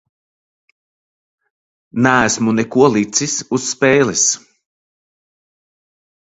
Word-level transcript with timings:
Neesmu 2.07 2.55
neko 2.61 2.89
licis 2.95 3.37
uz 3.59 3.69
spēles. 3.75 4.27